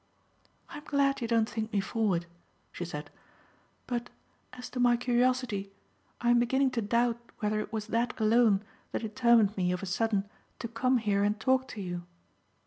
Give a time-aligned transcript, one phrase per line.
[0.67, 2.25] "I'm glad you don't think me forward,"
[2.71, 3.11] she said;
[3.85, 4.09] "but,
[4.51, 5.69] as to my curiosity,
[6.19, 9.85] I am beginning to doubt whether it was that alone that determined me of a
[9.85, 10.27] sudden
[10.57, 12.07] to come here and talk to you.